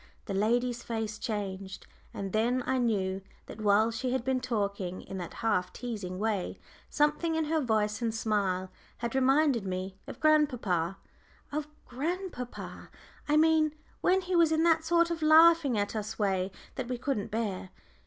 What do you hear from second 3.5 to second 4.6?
while she had been